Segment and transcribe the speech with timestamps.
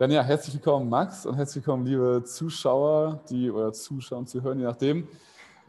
[0.00, 4.58] Dann ja, herzlich willkommen Max und herzlich willkommen liebe Zuschauer, die oder Zuschauer zu hören,
[4.58, 5.02] je nachdem.
[5.02, 5.08] Wir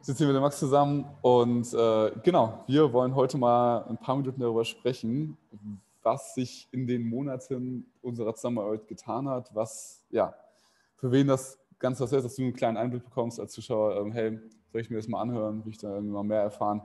[0.04, 4.16] sitzen hier mit dem Max zusammen und äh, genau, wir wollen heute mal ein paar
[4.16, 5.36] Minuten darüber sprechen,
[6.02, 10.34] was sich in den Monaten unserer Zusammenarbeit getan hat, was, ja,
[10.95, 14.13] für wen das Ganze was ist, dass du einen kleinen Einblick bekommst als Zuschauer, ähm,
[14.13, 14.39] hey,
[14.71, 16.82] soll ich mir das mal anhören, will ich da irgendwie mal mehr erfahren.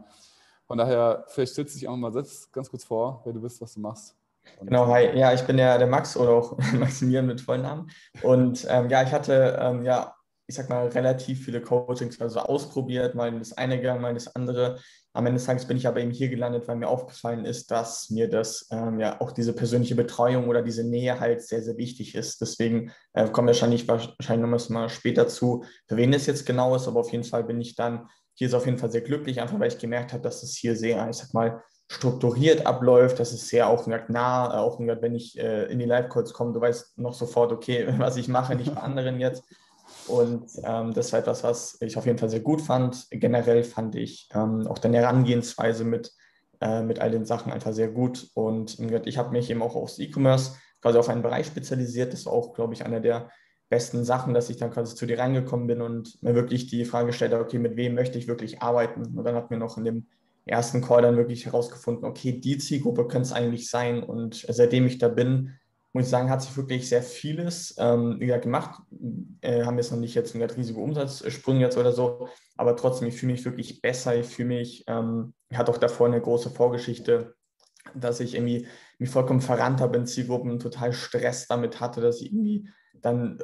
[0.67, 3.61] Von daher, vielleicht stellst du dich auch mal selbst ganz kurz vor, wer du bist,
[3.61, 4.17] was du machst.
[4.61, 5.17] Genau, hi.
[5.17, 7.91] Ja, ich bin der, der Max oder auch Maximilian mit Vollnamen.
[8.23, 10.15] Und ähm, ja, ich hatte ähm, ja,
[10.49, 14.79] ich sag mal, relativ viele Coachings also ausprobiert, mal das eine gegangen, mal das andere.
[15.13, 18.11] Am Ende des Tages bin ich aber eben hier gelandet, weil mir aufgefallen ist, dass
[18.11, 22.15] mir das ähm, ja auch diese persönliche Betreuung oder diese Nähe halt sehr, sehr wichtig
[22.15, 22.41] ist.
[22.41, 26.77] Deswegen äh, kommen wir wahrscheinlich, wahrscheinlich noch mal später zu, für wen es jetzt genau
[26.77, 29.41] ist, aber auf jeden Fall bin ich dann hier ist auf jeden Fall sehr glücklich,
[29.41, 33.21] einfach weil ich gemerkt habe, dass es hier sehr, ich sag mal, strukturiert abläuft.
[33.21, 36.61] Das ist sehr auch nah, äh, auch wenn ich äh, in die Live-Calls komme, du
[36.61, 39.45] weißt noch sofort, okay, was ich mache, nicht bei anderen jetzt.
[40.09, 43.07] Und ähm, das war etwas, was ich auf jeden Fall sehr gut fand.
[43.11, 46.13] Generell fand ich ähm, auch deine Herangehensweise mit,
[46.61, 48.29] äh, mit all den Sachen einfach sehr gut.
[48.35, 52.13] Und ich habe mich eben auch aufs E-Commerce quasi auf einen Bereich spezialisiert.
[52.13, 53.31] Das war auch, glaube ich, einer der
[53.69, 57.09] besten Sachen, dass ich dann quasi zu dir reingekommen bin und mir wirklich die Frage
[57.09, 59.17] gestellt habe, okay, mit wem möchte ich wirklich arbeiten?
[59.17, 60.07] Und dann hat mir noch in dem
[60.47, 64.03] ersten Call dann wirklich herausgefunden, okay, die Zielgruppe könnte es eigentlich sein.
[64.03, 65.53] Und seitdem ich da bin,
[65.93, 68.83] muss ich sagen, hat sich wirklich sehr vieles ähm, gemacht.
[69.41, 73.17] Äh, haben jetzt noch nicht jetzt einen riesige Umsatzsprung jetzt oder so, aber trotzdem, ich
[73.17, 74.15] fühle mich wirklich besser.
[74.15, 77.35] Ich fühle mich, ähm, ich hatte auch davor eine große Vorgeschichte,
[77.95, 78.67] dass ich irgendwie
[78.99, 83.39] mich vollkommen verrannt habe in Zielgruppen, total Stress damit hatte, dass ich irgendwie dann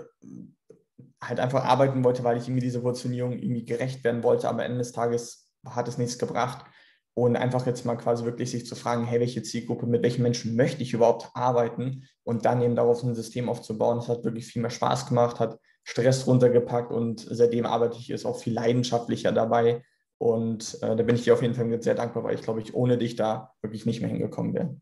[1.23, 4.79] halt einfach arbeiten wollte, weil ich irgendwie diese Positionierung irgendwie gerecht werden wollte, aber Ende
[4.79, 6.67] des Tages hat es nichts gebracht.
[7.15, 10.57] Und einfach jetzt mal quasi wirklich sich zu fragen, hey, welche Zielgruppe, mit welchen Menschen
[10.57, 13.99] möchte ich überhaupt arbeiten und dann eben darauf ein System aufzubauen.
[13.99, 18.25] Das hat wirklich viel mehr Spaß gemacht, hat Stress runtergepackt und seitdem arbeite ich jetzt
[18.25, 19.83] auch viel leidenschaftlicher dabei.
[20.17, 22.75] Und äh, da bin ich dir auf jeden Fall sehr dankbar, weil ich glaube, ich
[22.75, 24.77] ohne dich da wirklich nicht mehr hingekommen wäre.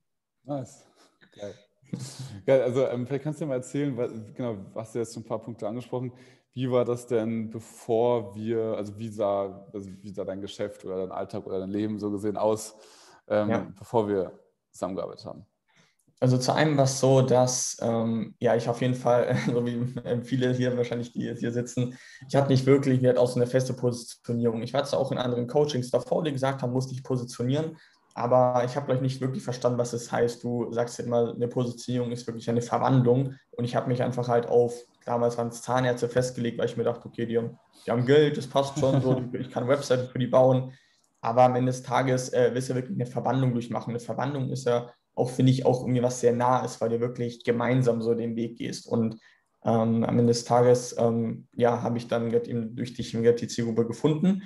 [0.45, 0.85] Nice.
[1.35, 1.55] Geil.
[2.47, 5.23] Geil, also ähm, vielleicht kannst du dir mal erzählen, was, genau, hast du jetzt schon
[5.23, 6.13] ein paar Punkte angesprochen.
[6.53, 10.99] Wie war das denn, bevor wir, also wie sah, also wie sah dein Geschäft oder
[10.99, 12.77] dein Alltag oder dein Leben so gesehen aus,
[13.29, 13.73] ähm, ja.
[13.79, 14.33] bevor wir
[14.73, 15.47] zusammengearbeitet haben?
[16.23, 19.95] Also zu einem war es so, dass ähm, ja ich auf jeden Fall, so wie
[20.25, 21.97] viele hier wahrscheinlich, die jetzt hier sitzen,
[22.29, 24.61] ich habe nicht wirklich auch so eine feste Positionierung.
[24.63, 27.79] Ich war zwar auch in anderen Coachings davor, die gesagt haben, musste ich positionieren,
[28.15, 30.43] aber ich habe gleich nicht wirklich verstanden, was das heißt.
[30.43, 33.35] Du sagst ja immer, eine Positionierung ist wirklich eine Verwandlung.
[33.53, 36.85] Und ich habe mich einfach halt auf, damals waren es Zahnärzte festgelegt, weil ich mir
[36.85, 40.19] dachte, okay, die haben, die haben Geld, das passt schon so, ich kann Webseiten für
[40.19, 40.73] die bauen.
[41.21, 43.91] Aber am Ende des Tages äh, willst du ja wirklich eine Verwandlung durchmachen.
[43.91, 47.01] Eine Verwandlung ist ja auch, finde ich, auch irgendwie was sehr nah ist, weil du
[47.01, 48.87] wirklich gemeinsam so den Weg gehst.
[48.87, 49.21] Und
[49.63, 53.87] ähm, am Ende des Tages, ähm, ja, habe ich dann eben durch dich die Zielgruppe
[53.87, 54.43] gefunden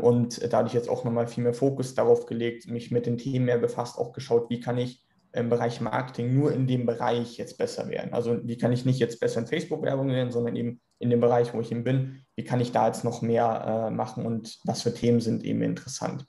[0.00, 3.18] und da hatte ich jetzt auch nochmal viel mehr Fokus darauf gelegt, mich mit den
[3.18, 7.36] Themen mehr befasst, auch geschaut, wie kann ich im Bereich Marketing nur in dem Bereich
[7.36, 8.14] jetzt besser werden.
[8.14, 11.52] Also wie kann ich nicht jetzt besser in Facebook-Werbung werden, sondern eben in dem Bereich,
[11.52, 14.82] wo ich eben bin, wie kann ich da jetzt noch mehr äh, machen und was
[14.82, 16.26] für Themen sind eben interessant.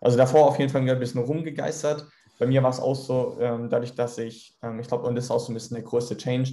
[0.00, 2.06] Also davor auf jeden Fall ein bisschen rumgegeistert.
[2.38, 5.24] Bei mir war es auch so, ähm, dadurch, dass ich, ähm, ich glaube, und das
[5.24, 6.52] ist auch so ein bisschen der größte Change,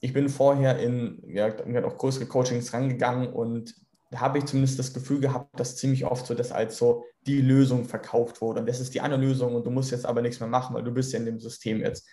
[0.00, 1.48] ich bin vorher in ja,
[1.84, 3.74] auch größere Coachings rangegangen und
[4.14, 7.84] habe ich zumindest das Gefühl gehabt, dass ziemlich oft so das als so die Lösung
[7.84, 8.60] verkauft wurde.
[8.60, 10.82] Und das ist die eine Lösung und du musst jetzt aber nichts mehr machen, weil
[10.82, 12.08] du bist ja in dem System jetzt.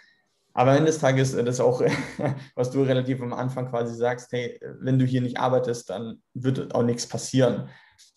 [0.53, 1.81] Aber am Ende des Tages, das ist auch,
[2.55, 6.73] was du relativ am Anfang quasi sagst, hey, wenn du hier nicht arbeitest, dann wird
[6.73, 7.69] auch nichts passieren.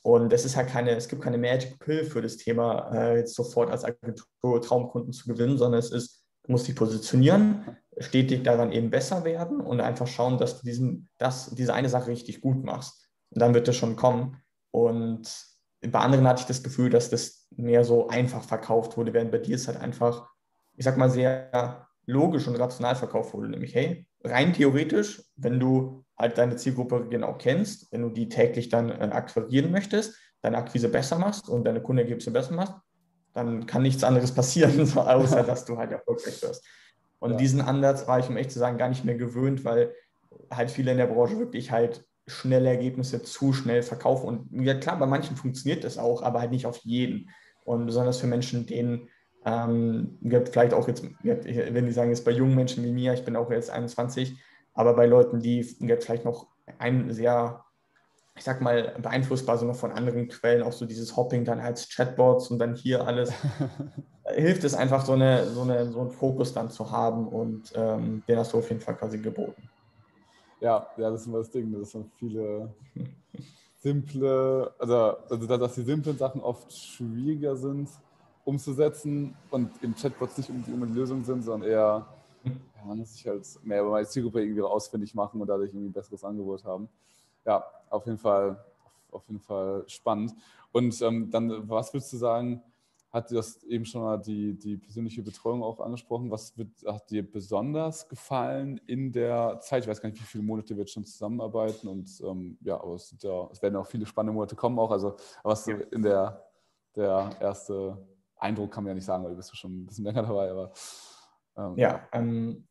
[0.03, 3.35] Und es ist halt keine, es gibt keine Magic Pill für das Thema, äh, jetzt
[3.35, 8.73] sofort als Agentur Traumkunden zu gewinnen, sondern es ist, du musst dich positionieren, stetig daran
[8.73, 12.65] eben besser werden und einfach schauen, dass du diesen, das, diese eine Sache richtig gut
[12.65, 13.10] machst.
[13.31, 14.37] Und dann wird das schon kommen.
[14.71, 15.33] Und
[15.81, 19.39] bei anderen hatte ich das Gefühl, dass das mehr so einfach verkauft wurde, während bei
[19.39, 20.29] dir ist halt einfach,
[20.77, 23.49] ich sag mal, sehr logisch und rational verkauft wurde.
[23.49, 28.69] Nämlich, hey, rein theoretisch, wenn du halt deine Zielgruppe genau kennst, wenn du die täglich
[28.69, 32.75] dann äh, akquirieren möchtest, deine Akquise besser machst und deine Kundenergebnisse besser machst,
[33.33, 36.65] dann kann nichts anderes passieren, so, außer dass du halt erfolgreich wirst.
[37.19, 37.37] Und ja.
[37.37, 39.95] diesen Ansatz war ich, um echt zu sagen, gar nicht mehr gewöhnt, weil
[40.51, 44.27] halt viele in der Branche wirklich halt schnelle Ergebnisse zu schnell verkaufen.
[44.27, 47.31] Und ja klar, bei manchen funktioniert das auch, aber halt nicht auf jeden.
[47.65, 49.09] Und besonders für Menschen, denen
[49.45, 50.19] ähm,
[50.51, 53.51] vielleicht auch jetzt, wenn die sagen, jetzt bei jungen Menschen wie mir, ich bin auch
[53.51, 54.39] jetzt 21,
[54.75, 56.47] aber bei Leuten, die vielleicht noch
[56.79, 57.65] ein sehr,
[58.37, 61.89] ich sag mal, beeinflussbar sind noch von anderen Quellen, auch so dieses Hopping dann als
[61.89, 63.33] Chatbots und dann hier alles,
[64.35, 68.23] hilft es einfach, so, eine, so, eine, so einen Fokus dann zu haben und ähm,
[68.29, 69.69] den hast du auf jeden Fall quasi geboten.
[70.61, 72.75] Ja, ja, das ist immer das Ding, dass man viele
[73.79, 74.95] simple, also,
[75.31, 77.89] also dass die simplen Sachen oft schwieriger sind
[78.45, 82.07] umzusetzen und im Chatbots nicht unbedingt die Lösung sind, sondern eher,
[82.45, 85.91] ja, man muss sich halt mehr über meine Zielgruppe irgendwie ausfindig machen und dadurch irgendwie
[85.91, 86.89] ein besseres Angebot haben.
[87.45, 88.63] Ja, auf jeden Fall,
[89.11, 90.35] auf jeden Fall spannend.
[90.73, 92.63] Und ähm, dann, was würdest du sagen,
[93.11, 96.31] hat dir das eben schon mal die, die persönliche Betreuung auch angesprochen.
[96.31, 99.83] Was wird, hat dir besonders gefallen in der Zeit?
[99.83, 102.95] Ich weiß gar nicht, wie viele Monate wir jetzt schon zusammenarbeiten und ähm, ja, aber
[102.95, 104.93] es, ja, es, werden auch viele spannende Monate kommen auch.
[104.93, 105.77] Also was ja.
[105.91, 106.45] in der,
[106.95, 107.99] der erste
[108.37, 110.73] Eindruck kann man ja nicht sagen, weil du bist schon ein bisschen länger dabei, aber
[111.57, 112.69] ähm, ja, ähm,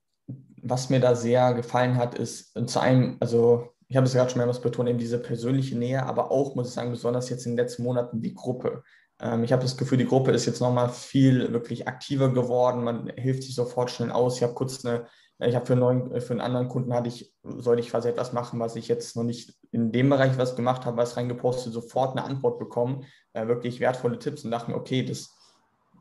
[0.62, 4.38] was mir da sehr gefallen hat, ist zu einem, also ich habe es gerade schon
[4.38, 7.58] mehrmals betont, eben diese persönliche Nähe, aber auch, muss ich sagen, besonders jetzt in den
[7.58, 8.84] letzten Monaten die Gruppe.
[9.21, 12.83] Ähm, ich habe das Gefühl, die Gruppe ist jetzt nochmal viel wirklich aktiver geworden.
[12.83, 14.38] Man hilft sich sofort schnell aus.
[14.38, 15.06] Ich habe kurz eine,
[15.39, 18.60] ich habe für, einen für einen anderen Kunden hatte ich, sollte ich quasi etwas machen,
[18.60, 22.25] was ich jetzt noch nicht in dem Bereich was gemacht habe, was reingepostet, sofort eine
[22.25, 25.36] Antwort bekommen, äh, wirklich wertvolle Tipps und dachten, okay, das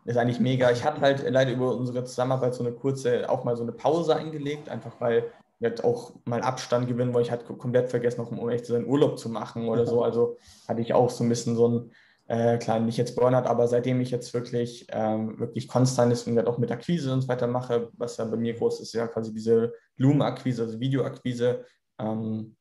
[0.04, 0.70] ist eigentlich mega.
[0.70, 4.16] Ich hatte halt leider über unsere Zusammenarbeit so eine kurze, auch mal so eine Pause
[4.16, 5.30] eingelegt, einfach weil
[5.60, 8.74] wir halt auch mal Abstand gewinnen, weil ich halt komplett vergessen, noch um echt so
[8.74, 10.02] einen Urlaub zu machen oder so.
[10.02, 10.38] Also
[10.68, 11.92] hatte ich auch so ein bisschen so ein
[12.28, 16.36] äh, klar, nicht jetzt Burnout, aber seitdem ich jetzt wirklich, ähm, wirklich konstant ist und
[16.36, 19.06] halt auch mit Akquise und so weiter mache, was ja bei mir groß ist, ja
[19.08, 21.64] quasi diese Loom-Akquise, also Videoakquise,
[21.98, 22.54] ähm,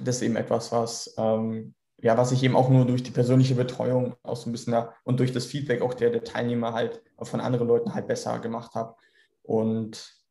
[0.00, 3.56] das ist eben etwas, was, ähm, ja, was ich eben auch nur durch die persönliche
[3.56, 7.02] Betreuung auch so ein bisschen da, und durch das Feedback auch der, der Teilnehmer halt
[7.20, 8.94] von anderen Leuten halt besser gemacht habe.
[9.42, 10.21] Und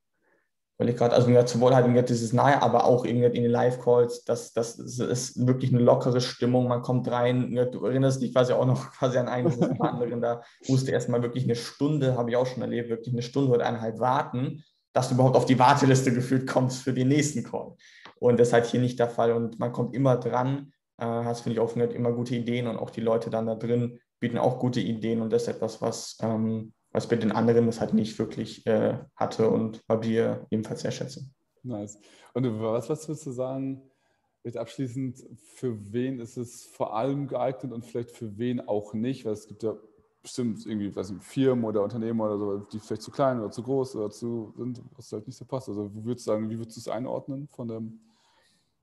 [0.82, 3.52] weil ich gerade, also mir sowohl halt irgendwie dieses Nahe, aber auch irgendwie in den
[3.52, 6.68] Live-Calls, das, das ist wirklich eine lockere Stimmung.
[6.68, 10.88] Man kommt rein, du erinnerst dich quasi auch noch quasi an einen anderen, da musst
[10.88, 14.00] du erstmal wirklich eine Stunde, habe ich auch schon erlebt, wirklich eine Stunde oder eineinhalb
[14.00, 17.76] warten, dass du überhaupt auf die Warteliste gefühlt kommst für den nächsten Call.
[18.18, 21.42] Und das ist halt hier nicht der Fall und man kommt immer dran, äh, hast,
[21.42, 24.58] finde ich, auch immer gute Ideen und auch die Leute dann da drin bieten auch
[24.58, 28.18] gute Ideen und das ist etwas, was ähm, was bei den anderen das halt nicht
[28.20, 31.34] wirklich äh, hatte und wir ebenfalls sehr schätzen.
[31.64, 32.00] Nice.
[32.34, 33.82] Und was, würdest du sagen,
[34.42, 39.26] vielleicht abschließend, für wen ist es vor allem geeignet und vielleicht für wen auch nicht?
[39.26, 39.76] Weil es gibt ja
[40.22, 43.64] bestimmt irgendwie weiß nicht, Firmen oder Unternehmen oder so, die vielleicht zu klein oder zu
[43.64, 45.70] groß oder zu sind, was halt nicht so passt.
[45.70, 48.00] Also würdest du sagen, wie würdest du es einordnen von dem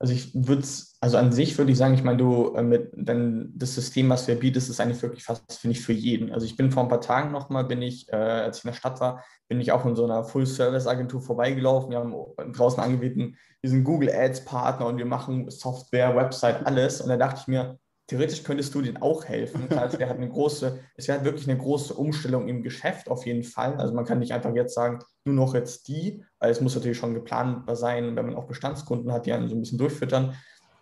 [0.00, 2.90] also ich würde es, also an sich würde ich sagen, ich meine, du äh, mit
[2.94, 6.32] dann das System, was du bietest, ist eigentlich wirklich fast, finde ich, für jeden.
[6.32, 8.76] Also ich bin vor ein paar Tagen nochmal, bin ich, äh, als ich in der
[8.76, 11.90] Stadt war, bin ich auch in so einer Full-Service-Agentur vorbeigelaufen.
[11.90, 12.14] Wir haben
[12.52, 17.00] draußen angeboten, wir sind Google Ads-Partner und wir machen Software, Website, alles.
[17.00, 19.68] Und da dachte ich mir, theoretisch könntest du denen auch helfen.
[19.78, 23.44] Also der hat eine große, es wäre wirklich eine große Umstellung im Geschäft auf jeden
[23.44, 23.74] Fall.
[23.74, 26.98] Also man kann nicht einfach jetzt sagen, nur noch jetzt die, weil es muss natürlich
[26.98, 30.34] schon geplanbar sein, wenn man auch Bestandskunden hat, die einen so ein bisschen durchfüttern.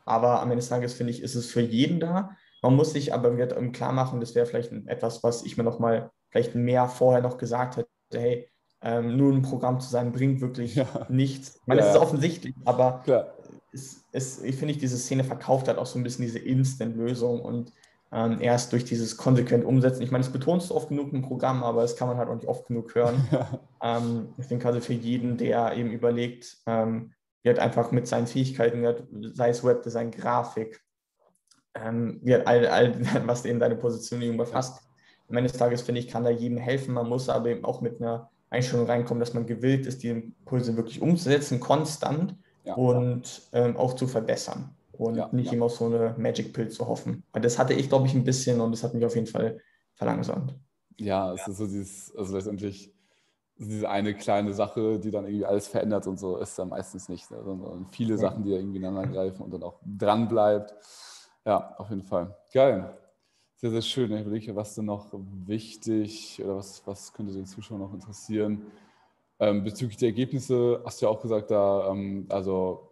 [0.05, 2.31] Aber am Ende des Tages finde ich, ist es für jeden da.
[2.62, 5.79] Man muss sich aber wieder klar machen, das wäre vielleicht etwas, was ich mir noch
[5.79, 7.88] mal vielleicht mehr vorher noch gesagt hätte.
[8.14, 8.49] Hey,
[8.82, 10.87] ähm, nur ein Programm zu sein, bringt wirklich ja.
[11.08, 11.56] nichts.
[11.56, 11.87] Ich meine, ja.
[11.88, 13.34] das ist offensichtlich, aber Klar
[13.76, 17.73] ist, ist, ich finde, diese Szene verkauft hat auch so ein bisschen diese Instant-Lösung und
[18.11, 20.02] ähm, erst durch dieses konsequent Umsetzen.
[20.02, 22.34] Ich meine, das betonst du oft genug im Programm, aber das kann man halt auch
[22.34, 23.28] nicht oft genug hören.
[23.82, 27.12] ähm, ich denke also für jeden, der eben überlegt, ähm,
[27.43, 30.81] wird einfach mit seinen Fähigkeiten, sei es Webdesign, Grafik,
[31.74, 32.94] ähm, wird all, all,
[33.27, 34.82] was eben deine Positionierung befasst.
[35.29, 36.94] Am Ende des Tages, finde ich, kann da jedem helfen.
[36.94, 40.77] Man muss aber eben auch mit einer Einstellung reinkommen, dass man gewillt ist, die Impulse
[40.77, 42.36] wirklich umzusetzen, konstant
[42.67, 46.69] ja, und ähm, auch zu verbessern und ja, nicht immer auf so eine Magic Pill
[46.69, 47.23] zu hoffen.
[47.32, 49.61] Weil das hatte ich, glaube ich, ein bisschen und das hat mich auf jeden Fall
[49.94, 50.55] verlangsamt.
[50.99, 52.93] Ja, es ist so dieses, also letztendlich
[53.58, 57.31] diese eine kleine Sache, die dann irgendwie alles verändert und so, ist dann meistens nicht,
[57.31, 57.43] ne?
[57.43, 60.75] sondern viele Sachen, die da irgendwie ineinander greifen und dann auch dran bleibt.
[61.44, 62.37] Ja, auf jeden Fall.
[62.53, 62.99] Geil.
[63.55, 64.13] Sehr, sehr schön.
[64.13, 65.08] Ich überlege, was denn noch
[65.46, 68.67] wichtig oder was, was könnte den Zuschauern noch interessieren?
[69.38, 72.90] Ähm, bezüglich der Ergebnisse hast du ja auch gesagt, da, ähm, also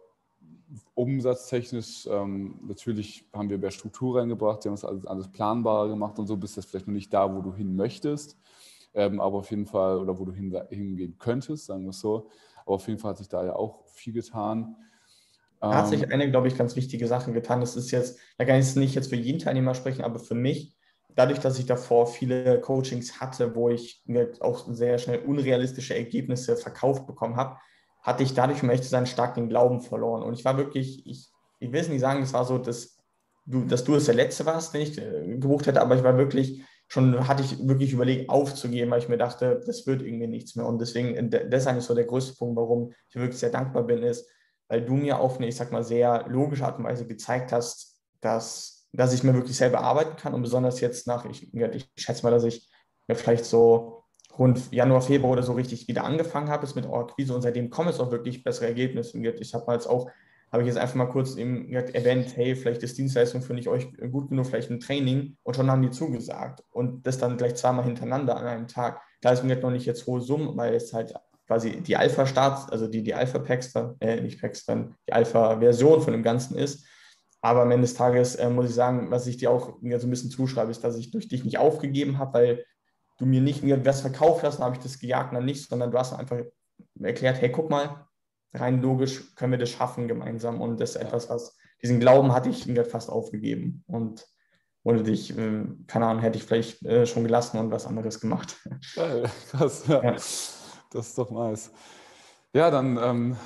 [0.93, 6.19] umsatztechnisch, ähm, natürlich haben wir mehr Struktur reingebracht, wir haben das alles, alles planbarer gemacht
[6.19, 8.37] und so, bist jetzt vielleicht noch nicht da, wo du hin möchtest,
[8.93, 12.29] ähm, aber auf jeden Fall, oder wo du hin, hingehen könntest, sagen wir es so.
[12.65, 14.75] Aber auf jeden Fall hat sich da ja auch viel getan.
[15.59, 17.59] Da hat sich ähm, eine, glaube ich, ganz wichtige Sache getan.
[17.59, 20.75] Das ist jetzt, da kann ich nicht jetzt für jeden Teilnehmer sprechen, aber für mich
[21.15, 26.57] dadurch, dass ich davor viele Coachings hatte, wo ich mir auch sehr schnell unrealistische Ergebnisse
[26.57, 27.57] verkauft bekommen habe,
[28.01, 30.23] hatte ich dadurch, um ehrlich zu sein, stark den Glauben verloren.
[30.23, 31.29] Und ich war wirklich, ich,
[31.59, 32.97] ich will es nicht sagen, es war so, dass
[33.45, 36.17] du, dass du es der Letzte warst, den ich äh, gebucht hätte, aber ich war
[36.17, 40.55] wirklich, schon hatte ich wirklich überlegt, aufzugeben, weil ich mir dachte, das wird irgendwie nichts
[40.55, 40.67] mehr.
[40.67, 44.03] Und deswegen, das ist eigentlich so der größte Punkt, warum ich wirklich sehr dankbar bin,
[44.03, 44.29] ist,
[44.67, 47.97] weil du mir auf eine, ich sag mal, sehr logische Art und Weise gezeigt hast,
[48.21, 52.23] dass, dass ich mir wirklich selber arbeiten kann und besonders jetzt nach, ich, ich schätze
[52.23, 52.69] mal, dass ich
[53.07, 54.03] mir vielleicht so
[54.37, 57.89] rund Januar, Februar oder so richtig wieder angefangen habe, ist mit Akquise und seitdem kommen
[57.89, 59.17] es auch wirklich bessere Ergebnisse.
[59.17, 60.09] Ich habe mal jetzt auch,
[60.51, 63.87] habe ich jetzt einfach mal kurz eben erwähnt, hey, vielleicht ist Dienstleistung finde ich euch
[64.11, 67.85] gut genug, vielleicht ein Training und schon haben die zugesagt und das dann gleich zweimal
[67.85, 69.01] hintereinander an einem Tag.
[69.21, 71.13] Da ist mir noch nicht jetzt hohe Summen, weil es halt
[71.47, 76.13] quasi die Alpha-Starts, also die, die Alpha-Packs dann, äh, nicht Packs dann, die Alpha-Version von
[76.13, 76.85] dem Ganzen ist.
[77.45, 80.09] Aber am Ende des Tages äh, muss ich sagen, was ich dir auch so ein
[80.09, 82.65] bisschen zuschreibe, ist, dass ich durch dich nicht aufgegeben habe, weil
[83.19, 85.69] du mir nicht mir was verkauft hast, dann habe ich das gejagt und dann nicht,
[85.69, 86.39] sondern du hast einfach
[86.99, 88.07] erklärt, hey, guck mal,
[88.51, 90.59] rein logisch können wir das schaffen gemeinsam.
[90.59, 93.83] Und das ist etwas, was diesen Glauben hatte ich fast aufgegeben.
[93.85, 94.25] Und
[94.81, 98.57] ohne dich, äh, keine Ahnung, hätte ich vielleicht äh, schon gelassen und was anderes gemacht.
[98.95, 100.03] Geil, krass, ja.
[100.03, 100.11] ja.
[100.13, 100.57] Das
[100.93, 101.71] ist doch nice.
[102.53, 103.37] Ja, dann, ähm,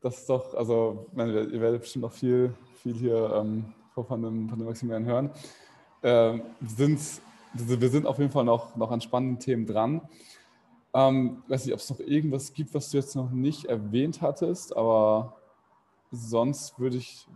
[0.00, 3.64] das ist doch, also, meine, ihr werdet bestimmt noch viel, viel hier ähm,
[3.94, 5.30] von, dem, von dem Maximilian hören.
[6.02, 10.02] Ähm, wir sind auf jeden Fall noch, noch an spannenden Themen dran.
[10.92, 14.76] Ähm, weiß nicht, ob es noch irgendwas gibt, was du jetzt noch nicht erwähnt hattest,
[14.76, 15.36] aber
[16.10, 17.26] sonst würde ich,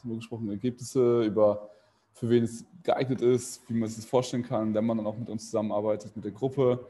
[0.00, 1.70] haben wir gesprochen, Ergebnisse über
[2.12, 5.16] für wen es geeignet ist, wie man sich das vorstellen kann, wenn man dann auch
[5.16, 6.86] mit uns zusammenarbeitet, mit der Gruppe.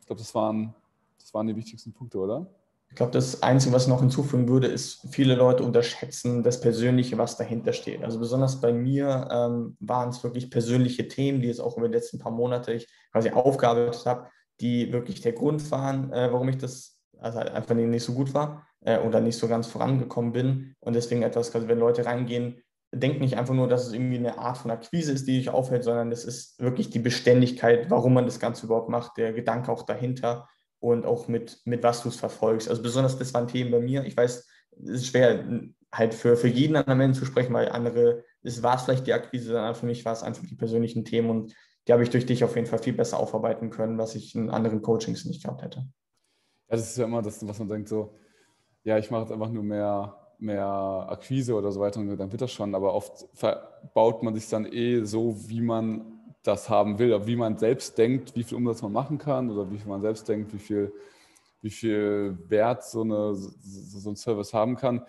[0.00, 0.72] Ich glaube, das waren,
[1.18, 2.46] das waren die wichtigsten Punkte, oder?
[2.96, 7.18] Ich glaube, das Einzige, was ich noch hinzufügen würde, ist, viele Leute unterschätzen das Persönliche,
[7.18, 8.02] was dahinter steht.
[8.02, 11.94] Also besonders bei mir ähm, waren es wirklich persönliche Themen, die jetzt auch über die
[11.94, 14.28] letzten paar Monate ich quasi aufgearbeitet habe,
[14.62, 18.66] die wirklich der Grund waren, äh, warum ich das also einfach nicht so gut war
[18.80, 20.74] äh, oder nicht so ganz vorangekommen bin.
[20.80, 22.62] Und deswegen etwas, also wenn Leute reingehen,
[22.94, 25.84] denkt nicht einfach nur, dass es irgendwie eine Art von Akquise ist, die dich aufhält,
[25.84, 29.82] sondern es ist wirklich die Beständigkeit, warum man das Ganze überhaupt macht, der Gedanke auch
[29.82, 30.48] dahinter
[30.86, 32.68] und auch mit, mit was du es verfolgst.
[32.68, 34.04] Also besonders das waren Themen bei mir.
[34.04, 34.48] Ich weiß,
[34.84, 35.44] es ist schwer,
[35.92, 39.12] halt für, für jeden anderen Menschen zu sprechen, weil andere, es war es vielleicht die
[39.12, 41.54] Akquise, sondern für mich war es einfach die persönlichen Themen und
[41.86, 44.48] die habe ich durch dich auf jeden Fall viel besser aufarbeiten können, was ich in
[44.48, 45.80] anderen Coachings nicht gehabt hätte.
[46.68, 48.14] Ja, das ist ja immer das, was man denkt, so,
[48.84, 52.42] ja, ich mache jetzt einfach nur mehr, mehr Akquise oder so weiter und dann wird
[52.42, 53.26] das schon, aber oft
[53.92, 56.15] baut man sich dann eh so, wie man
[56.46, 59.78] das haben will, wie man selbst denkt, wie viel Umsatz man machen kann oder wie
[59.78, 60.92] viel man selbst denkt, wie viel,
[61.62, 65.04] wie viel Wert so, eine, so ein Service haben kann,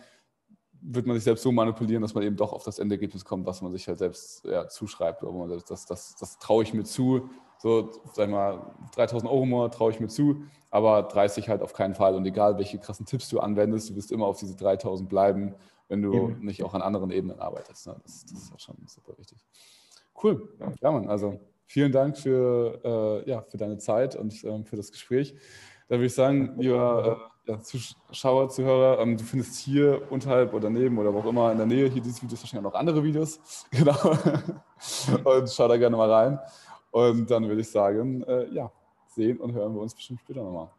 [0.82, 3.62] wird man sich selbst so manipulieren, dass man eben doch auf das Endergebnis kommt, was
[3.62, 5.24] man sich halt selbst ja, zuschreibt.
[5.24, 7.30] Oder man selbst, das, das, das traue ich mir zu.
[7.60, 11.74] So, sag mal, 3000 Euro im Monat traue ich mir zu, aber 30 halt auf
[11.74, 12.16] keinen Fall.
[12.16, 15.56] Und egal, welche krassen Tipps du anwendest, du wirst immer auf diese 3000 bleiben,
[15.88, 16.46] wenn du Eben.
[16.46, 17.88] nicht auch an anderen Ebenen arbeitest.
[17.88, 17.96] Ne?
[18.04, 19.40] Das, das ist auch schon super wichtig.
[20.22, 20.50] Cool.
[20.82, 21.08] Ja, Mann.
[21.10, 25.36] Also vielen Dank für, äh, ja, für deine Zeit und ähm, für das Gespräch.
[25.88, 30.70] Da würde ich sagen, lieber äh, ja, Zuschauer, Zuhörer, ähm, du findest hier unterhalb oder
[30.70, 33.40] neben oder wo auch immer in der Nähe hier dieses Videos wahrscheinlich noch andere Videos.
[33.72, 34.18] Genau.
[35.24, 36.40] und schau da gerne mal rein.
[36.92, 38.72] Und dann würde ich sagen, äh, ja,
[39.08, 40.70] sehen und hören wir uns bestimmt später nochmal.